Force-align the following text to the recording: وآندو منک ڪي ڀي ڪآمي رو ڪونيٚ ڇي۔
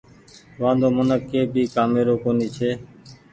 وآندو 0.61 0.87
منک 0.95 1.21
ڪي 1.31 1.41
ڀي 1.53 1.63
ڪآمي 1.75 2.01
رو 2.07 2.15
ڪونيٚ 2.23 2.53
ڇي۔ 2.55 2.69